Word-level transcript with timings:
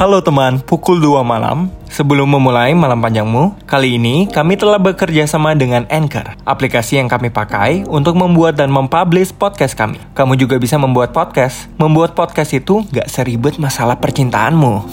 Halo 0.00 0.24
teman, 0.24 0.64
pukul 0.64 0.96
2 0.96 1.20
malam. 1.20 1.68
Sebelum 1.92 2.24
memulai 2.24 2.72
malam 2.72 3.04
panjangmu, 3.04 3.68
kali 3.68 4.00
ini 4.00 4.32
kami 4.32 4.56
telah 4.56 4.80
bekerja 4.80 5.28
sama 5.28 5.52
dengan 5.52 5.84
Anchor, 5.92 6.40
aplikasi 6.48 6.96
yang 6.96 7.04
kami 7.04 7.28
pakai 7.28 7.84
untuk 7.84 8.16
membuat 8.16 8.56
dan 8.56 8.72
mempublish 8.72 9.36
podcast 9.36 9.76
kami. 9.76 10.00
Kamu 10.16 10.40
juga 10.40 10.56
bisa 10.56 10.80
membuat 10.80 11.12
podcast. 11.12 11.68
Membuat 11.76 12.16
podcast 12.16 12.56
itu 12.56 12.80
gak 12.88 13.12
seribet 13.12 13.60
masalah 13.60 14.00
percintaanmu. 14.00 14.88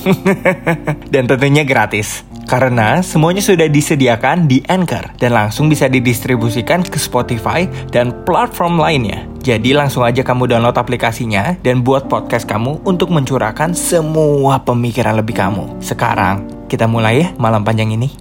dan 1.16 1.24
tentunya 1.24 1.64
gratis. 1.64 2.28
Karena 2.48 3.04
semuanya 3.04 3.44
sudah 3.44 3.68
disediakan 3.68 4.48
di 4.48 4.64
Anchor 4.68 5.16
dan 5.20 5.36
langsung 5.36 5.68
bisa 5.68 5.88
didistribusikan 5.92 6.84
ke 6.84 6.96
Spotify 6.96 7.64
dan 7.96 8.12
platform 8.24 8.80
lainnya. 8.80 9.27
Jadi 9.48 9.72
langsung 9.72 10.04
aja 10.04 10.28
kamu 10.28 10.52
download 10.52 10.76
aplikasinya 10.76 11.56
dan 11.64 11.80
buat 11.80 12.12
podcast 12.12 12.44
kamu 12.44 12.84
untuk 12.84 13.08
mencurahkan 13.08 13.72
semua 13.72 14.60
pemikiran 14.60 15.16
lebih 15.16 15.40
kamu. 15.40 15.80
Sekarang, 15.80 16.44
kita 16.68 16.84
mulai 16.84 17.24
ya 17.24 17.28
malam 17.40 17.64
panjang 17.64 17.96
ini. 17.96 18.12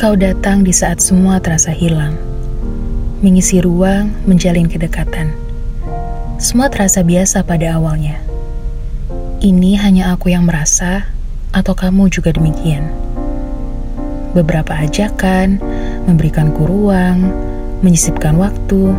Kau 0.00 0.16
datang 0.16 0.64
di 0.64 0.72
saat 0.72 1.04
semua 1.04 1.36
terasa 1.36 1.68
hilang. 1.68 2.16
Mengisi 3.20 3.60
ruang, 3.60 4.08
menjalin 4.24 4.72
kedekatan. 4.72 5.36
Semua 6.40 6.72
terasa 6.72 7.04
biasa 7.04 7.44
pada 7.44 7.76
awalnya. 7.76 8.16
Ini 9.44 9.84
hanya 9.84 10.16
aku 10.16 10.32
yang 10.32 10.48
merasa, 10.48 11.12
atau 11.52 11.76
kamu 11.76 12.08
juga 12.08 12.32
demikian. 12.32 12.88
Beberapa 14.32 14.80
ajakan, 14.80 15.60
memberikanku 16.08 16.64
ruang, 16.64 17.28
menyisipkan 17.84 18.40
waktu, 18.40 18.96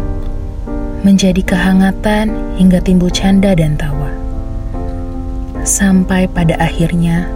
menjadi 1.03 1.43
kehangatan 1.43 2.31
hingga 2.55 2.79
timbul 2.79 3.11
canda 3.11 3.51
dan 3.51 3.75
tawa. 3.75 4.07
Sampai 5.67 6.31
pada 6.31 6.55
akhirnya, 6.63 7.27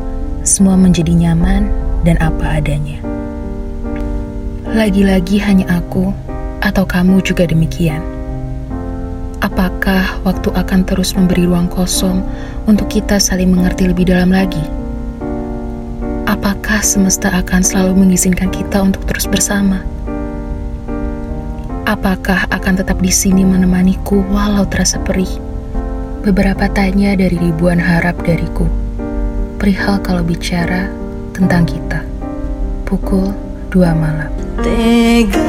semua 0.48 0.80
menjadi 0.80 1.12
nyaman 1.12 1.67
dan 2.07 2.16
apa 2.23 2.63
adanya. 2.63 3.03
Lagi-lagi 4.71 5.40
hanya 5.43 5.68
aku 5.84 6.15
atau 6.63 6.87
kamu 6.87 7.20
juga 7.24 7.43
demikian. 7.43 7.99
Apakah 9.43 10.18
waktu 10.24 10.49
akan 10.49 10.87
terus 10.87 11.13
memberi 11.13 11.43
ruang 11.43 11.68
kosong 11.68 12.24
untuk 12.65 12.87
kita 12.87 13.20
saling 13.20 13.52
mengerti 13.52 13.91
lebih 13.91 14.07
dalam 14.07 14.31
lagi? 14.31 14.63
Apakah 16.27 16.84
semesta 16.84 17.31
akan 17.31 17.63
selalu 17.63 18.07
mengizinkan 18.07 18.52
kita 18.52 18.79
untuk 18.79 19.04
terus 19.07 19.27
bersama? 19.27 19.84
Apakah 21.88 22.52
akan 22.52 22.84
tetap 22.84 22.99
di 22.99 23.07
sini 23.07 23.48
menemaniku 23.48 24.20
walau 24.27 24.68
terasa 24.68 24.99
perih? 24.99 25.40
Beberapa 26.20 26.68
tanya 26.68 27.16
dari 27.16 27.40
ribuan 27.40 27.80
harap 27.80 28.20
dariku. 28.27 28.68
Perihal 29.55 30.04
kalau 30.04 30.20
bicara 30.20 30.91
tentang 31.32 31.63
kita. 31.63 32.04
Pukul 32.84 33.32
2 33.71 33.88
malam. 33.96 34.27
Tega 34.60 35.46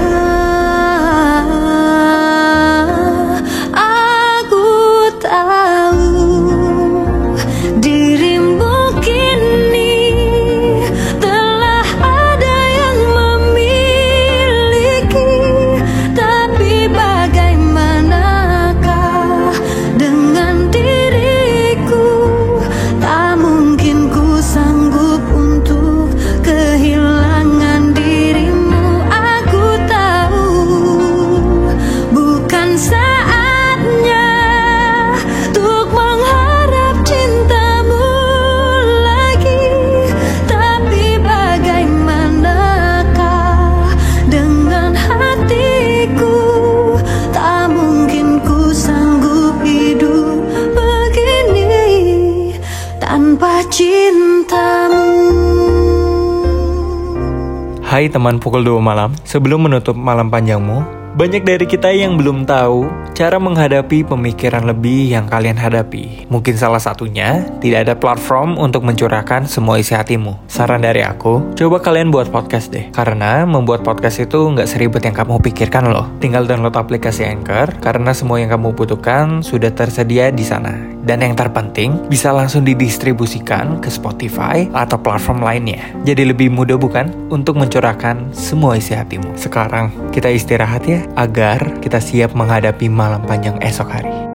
Hai 57.81 58.13
teman 58.13 58.37
pukul 58.37 58.61
2 58.61 58.77
malam, 58.77 59.17
sebelum 59.25 59.65
menutup 59.65 59.97
malam 59.97 60.29
panjangmu, 60.29 60.85
banyak 61.17 61.49
dari 61.49 61.65
kita 61.65 61.89
yang 61.89 62.21
belum 62.21 62.45
tahu 62.45 62.85
cara 63.17 63.41
menghadapi 63.41 64.05
pemikiran 64.05 64.69
lebih 64.69 65.17
yang 65.17 65.25
kalian 65.25 65.57
hadapi. 65.57 66.29
Mungkin 66.29 66.61
salah 66.61 66.77
satunya 66.77 67.49
tidak 67.65 67.89
ada 67.89 67.95
platform 67.97 68.61
untuk 68.61 68.85
mencurahkan 68.85 69.49
semua 69.49 69.81
isi 69.81 69.97
hatimu. 69.97 70.37
Saran 70.45 70.85
dari 70.85 71.01
aku, 71.01 71.57
coba 71.57 71.81
kalian 71.81 72.13
buat 72.13 72.29
podcast 72.29 72.69
deh. 72.69 72.93
Karena 72.93 73.49
membuat 73.49 73.81
podcast 73.81 74.21
itu 74.21 74.45
nggak 74.45 74.69
seribet 74.69 75.09
yang 75.09 75.17
kamu 75.17 75.41
pikirkan 75.41 75.89
loh. 75.89 76.05
Tinggal 76.21 76.45
download 76.45 76.77
aplikasi 76.77 77.25
Anchor, 77.25 77.73
karena 77.81 78.13
semua 78.13 78.45
yang 78.45 78.53
kamu 78.53 78.77
butuhkan 78.77 79.41
sudah 79.41 79.73
tersedia 79.73 80.29
di 80.29 80.45
sana. 80.45 80.98
Dan 81.09 81.25
yang 81.25 81.33
terpenting, 81.33 82.05
bisa 82.13 82.37
langsung 82.37 82.69
didistribusikan 82.69 83.81
ke 83.81 83.89
Spotify 83.89 84.69
atau 84.77 85.01
platform 85.01 85.41
lainnya. 85.41 85.81
Jadi 86.05 86.29
lebih 86.29 86.53
mudah 86.53 86.77
bukan 86.77 87.09
untuk 87.33 87.57
mencurahkan 87.57 88.29
semua 88.37 88.77
isi 88.77 88.93
hatimu. 88.93 89.33
Sekarang 89.41 89.89
kita 90.13 90.29
istirahat 90.29 90.85
ya 90.85 91.01
agar 91.17 91.81
kita 91.81 91.97
siap 91.97 92.37
menghadapi 92.37 92.93
malam 92.93 93.25
panjang 93.25 93.57
esok 93.65 93.89
hari. 93.89 94.19